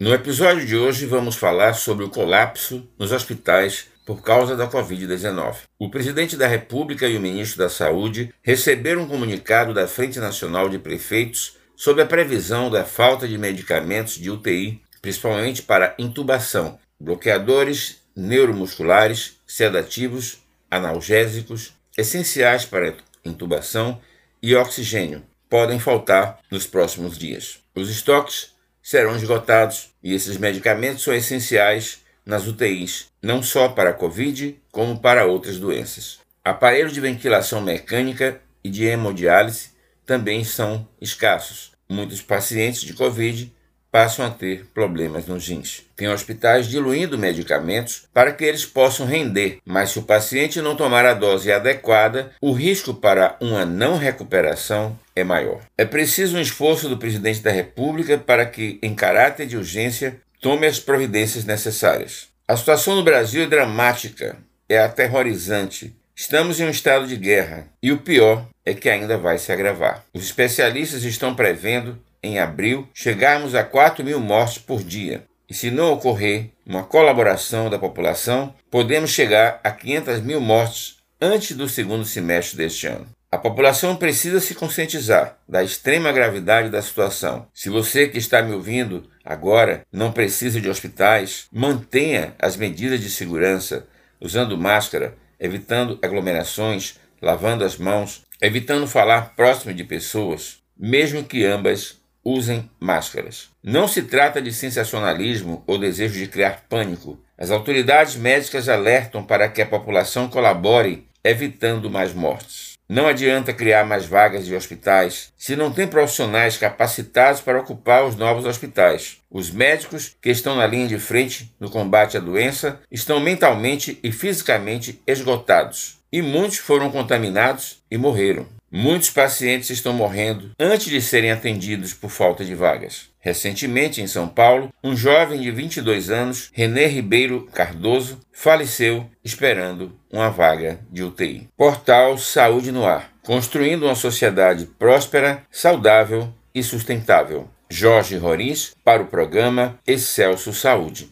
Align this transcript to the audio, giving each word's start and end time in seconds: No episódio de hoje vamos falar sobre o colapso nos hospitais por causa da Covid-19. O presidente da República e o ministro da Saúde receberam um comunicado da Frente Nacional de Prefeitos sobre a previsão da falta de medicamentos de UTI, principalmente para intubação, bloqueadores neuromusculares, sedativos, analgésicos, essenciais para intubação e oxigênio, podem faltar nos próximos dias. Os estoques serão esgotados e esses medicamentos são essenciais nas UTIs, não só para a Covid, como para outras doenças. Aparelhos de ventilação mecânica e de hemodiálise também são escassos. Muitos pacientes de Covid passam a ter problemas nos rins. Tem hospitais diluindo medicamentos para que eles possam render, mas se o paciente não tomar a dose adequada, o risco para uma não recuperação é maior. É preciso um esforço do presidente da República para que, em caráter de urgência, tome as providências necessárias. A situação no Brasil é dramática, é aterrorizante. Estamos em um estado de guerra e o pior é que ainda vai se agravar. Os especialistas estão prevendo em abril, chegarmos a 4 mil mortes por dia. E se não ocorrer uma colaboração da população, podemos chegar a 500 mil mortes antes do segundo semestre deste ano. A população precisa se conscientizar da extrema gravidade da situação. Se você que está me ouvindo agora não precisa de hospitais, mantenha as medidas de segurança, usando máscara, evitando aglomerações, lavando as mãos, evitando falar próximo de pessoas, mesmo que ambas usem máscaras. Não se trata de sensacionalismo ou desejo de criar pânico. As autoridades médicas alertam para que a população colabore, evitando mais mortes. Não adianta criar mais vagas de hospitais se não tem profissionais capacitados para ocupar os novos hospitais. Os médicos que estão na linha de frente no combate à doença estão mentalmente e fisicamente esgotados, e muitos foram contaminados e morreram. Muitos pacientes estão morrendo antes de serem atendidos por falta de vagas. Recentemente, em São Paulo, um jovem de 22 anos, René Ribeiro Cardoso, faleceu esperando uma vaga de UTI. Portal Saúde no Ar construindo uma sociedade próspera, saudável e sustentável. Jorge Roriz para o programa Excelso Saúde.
No 0.00 0.14
episódio 0.14 0.64
de 0.64 0.76
hoje 0.76 1.06
vamos 1.06 1.34
falar 1.34 1.74
sobre 1.74 2.04
o 2.04 2.08
colapso 2.08 2.88
nos 2.96 3.10
hospitais 3.10 3.88
por 4.06 4.22
causa 4.22 4.54
da 4.54 4.70
Covid-19. 4.70 5.56
O 5.76 5.90
presidente 5.90 6.36
da 6.36 6.46
República 6.46 7.08
e 7.08 7.16
o 7.16 7.20
ministro 7.20 7.58
da 7.58 7.68
Saúde 7.68 8.32
receberam 8.40 9.02
um 9.02 9.08
comunicado 9.08 9.74
da 9.74 9.88
Frente 9.88 10.20
Nacional 10.20 10.68
de 10.68 10.78
Prefeitos 10.78 11.56
sobre 11.74 12.02
a 12.04 12.06
previsão 12.06 12.70
da 12.70 12.84
falta 12.84 13.26
de 13.26 13.36
medicamentos 13.36 14.14
de 14.14 14.30
UTI, 14.30 14.80
principalmente 15.02 15.62
para 15.62 15.96
intubação, 15.98 16.78
bloqueadores 17.00 18.00
neuromusculares, 18.14 19.40
sedativos, 19.48 20.38
analgésicos, 20.70 21.72
essenciais 21.96 22.64
para 22.64 22.94
intubação 23.24 24.00
e 24.40 24.54
oxigênio, 24.54 25.24
podem 25.50 25.80
faltar 25.80 26.38
nos 26.48 26.68
próximos 26.68 27.18
dias. 27.18 27.58
Os 27.74 27.90
estoques 27.90 28.56
serão 28.88 29.14
esgotados 29.14 29.90
e 30.02 30.14
esses 30.14 30.38
medicamentos 30.38 31.02
são 31.02 31.12
essenciais 31.12 31.98
nas 32.24 32.46
UTIs, 32.46 33.08
não 33.22 33.42
só 33.42 33.68
para 33.68 33.90
a 33.90 33.92
Covid, 33.92 34.58
como 34.72 34.98
para 34.98 35.26
outras 35.26 35.58
doenças. 35.58 36.20
Aparelhos 36.42 36.94
de 36.94 37.00
ventilação 37.02 37.60
mecânica 37.60 38.40
e 38.64 38.70
de 38.70 38.86
hemodiálise 38.86 39.72
também 40.06 40.42
são 40.42 40.88
escassos. 40.98 41.72
Muitos 41.86 42.22
pacientes 42.22 42.80
de 42.80 42.94
Covid 42.94 43.54
passam 43.90 44.26
a 44.26 44.30
ter 44.30 44.66
problemas 44.74 45.26
nos 45.26 45.48
rins. 45.48 45.82
Tem 45.96 46.08
hospitais 46.08 46.66
diluindo 46.66 47.18
medicamentos 47.18 48.04
para 48.12 48.32
que 48.32 48.44
eles 48.44 48.64
possam 48.64 49.06
render, 49.06 49.58
mas 49.64 49.90
se 49.90 49.98
o 49.98 50.02
paciente 50.02 50.60
não 50.60 50.76
tomar 50.76 51.04
a 51.06 51.14
dose 51.14 51.50
adequada, 51.50 52.32
o 52.40 52.52
risco 52.52 52.94
para 52.94 53.36
uma 53.40 53.64
não 53.64 53.96
recuperação 53.96 54.98
é 55.14 55.24
maior. 55.24 55.60
É 55.76 55.84
preciso 55.84 56.36
um 56.36 56.40
esforço 56.40 56.88
do 56.88 56.98
presidente 56.98 57.40
da 57.40 57.50
República 57.50 58.18
para 58.18 58.46
que, 58.46 58.78
em 58.82 58.94
caráter 58.94 59.46
de 59.46 59.56
urgência, 59.56 60.16
tome 60.40 60.66
as 60.66 60.78
providências 60.78 61.44
necessárias. 61.44 62.28
A 62.46 62.56
situação 62.56 62.94
no 62.94 63.02
Brasil 63.02 63.42
é 63.42 63.46
dramática, 63.46 64.36
é 64.68 64.78
aterrorizante. 64.78 65.94
Estamos 66.14 66.58
em 66.58 66.64
um 66.64 66.70
estado 66.70 67.06
de 67.06 67.16
guerra 67.16 67.66
e 67.82 67.92
o 67.92 67.98
pior 67.98 68.46
é 68.64 68.74
que 68.74 68.88
ainda 68.88 69.16
vai 69.16 69.38
se 69.38 69.52
agravar. 69.52 70.04
Os 70.12 70.24
especialistas 70.24 71.04
estão 71.04 71.34
prevendo 71.34 71.98
em 72.28 72.38
abril, 72.38 72.88
chegarmos 72.94 73.54
a 73.54 73.64
4 73.64 74.04
mil 74.04 74.20
mortes 74.20 74.58
por 74.58 74.82
dia. 74.82 75.24
E 75.48 75.54
se 75.54 75.70
não 75.70 75.92
ocorrer 75.92 76.50
uma 76.66 76.84
colaboração 76.84 77.70
da 77.70 77.78
população, 77.78 78.54
podemos 78.70 79.10
chegar 79.10 79.60
a 79.64 79.70
500 79.70 80.20
mil 80.20 80.40
mortes 80.40 80.98
antes 81.20 81.56
do 81.56 81.68
segundo 81.68 82.04
semestre 82.04 82.56
deste 82.56 82.86
ano. 82.86 83.06
A 83.30 83.36
população 83.36 83.94
precisa 83.94 84.40
se 84.40 84.54
conscientizar 84.54 85.36
da 85.46 85.62
extrema 85.62 86.10
gravidade 86.10 86.70
da 86.70 86.80
situação. 86.80 87.46
Se 87.52 87.68
você 87.68 88.08
que 88.08 88.16
está 88.16 88.40
me 88.40 88.54
ouvindo 88.54 89.08
agora 89.22 89.82
não 89.92 90.10
precisa 90.10 90.58
de 90.58 90.68
hospitais, 90.68 91.46
mantenha 91.52 92.34
as 92.38 92.56
medidas 92.56 93.00
de 93.00 93.10
segurança, 93.10 93.86
usando 94.18 94.56
máscara, 94.56 95.14
evitando 95.38 95.98
aglomerações, 96.00 96.98
lavando 97.20 97.64
as 97.64 97.76
mãos, 97.76 98.22
evitando 98.40 98.86
falar 98.86 99.34
próximo 99.36 99.74
de 99.74 99.84
pessoas, 99.84 100.60
mesmo 100.74 101.22
que 101.22 101.44
ambas 101.44 101.97
usem 102.28 102.70
máscaras. 102.78 103.48
Não 103.62 103.88
se 103.88 104.02
trata 104.02 104.42
de 104.42 104.52
sensacionalismo 104.52 105.62
ou 105.66 105.78
desejo 105.78 106.18
de 106.18 106.26
criar 106.26 106.64
pânico. 106.68 107.18
As 107.38 107.50
autoridades 107.50 108.16
médicas 108.16 108.68
alertam 108.68 109.22
para 109.24 109.48
que 109.48 109.62
a 109.62 109.66
população 109.66 110.28
colabore, 110.28 111.06
evitando 111.24 111.90
mais 111.90 112.12
mortes. 112.12 112.76
Não 112.88 113.06
adianta 113.06 113.52
criar 113.52 113.84
mais 113.84 114.06
vagas 114.06 114.46
de 114.46 114.54
hospitais 114.54 115.30
se 115.36 115.54
não 115.54 115.70
tem 115.70 115.86
profissionais 115.86 116.56
capacitados 116.56 117.40
para 117.40 117.60
ocupar 117.60 118.04
os 118.04 118.16
novos 118.16 118.46
hospitais. 118.46 119.18
Os 119.30 119.50
médicos 119.50 120.16
que 120.22 120.30
estão 120.30 120.56
na 120.56 120.66
linha 120.66 120.88
de 120.88 120.98
frente 120.98 121.54
no 121.60 121.70
combate 121.70 122.16
à 122.16 122.20
doença 122.20 122.80
estão 122.90 123.20
mentalmente 123.20 123.98
e 124.02 124.10
fisicamente 124.10 125.02
esgotados, 125.06 125.98
e 126.10 126.22
muitos 126.22 126.58
foram 126.58 126.90
contaminados 126.90 127.82
e 127.90 127.98
morreram. 127.98 128.57
Muitos 128.70 129.10
pacientes 129.10 129.70
estão 129.70 129.92
morrendo 129.92 130.50
antes 130.58 130.86
de 130.86 131.00
serem 131.00 131.30
atendidos 131.30 131.94
por 131.94 132.10
falta 132.10 132.44
de 132.44 132.54
vagas. 132.54 133.08
Recentemente, 133.18 134.00
em 134.00 134.06
São 134.06 134.28
Paulo, 134.28 134.72
um 134.82 134.96
jovem 134.96 135.40
de 135.40 135.50
22 135.50 136.10
anos, 136.10 136.50
René 136.52 136.86
Ribeiro 136.86 137.48
Cardoso, 137.52 138.20
faleceu 138.32 139.06
esperando 139.24 139.92
uma 140.10 140.30
vaga 140.30 140.80
de 140.90 141.02
UTI. 141.02 141.48
Portal 141.56 142.16
Saúde 142.18 142.72
no 142.72 142.86
Ar 142.86 143.10
construindo 143.28 143.82
uma 143.82 143.94
sociedade 143.94 144.64
próspera, 144.64 145.42
saudável 145.50 146.32
e 146.54 146.62
sustentável. 146.62 147.46
Jorge 147.68 148.16
Roriz 148.16 148.74
para 148.82 149.02
o 149.02 149.06
programa 149.06 149.78
Excelso 149.86 150.54
Saúde. 150.54 151.06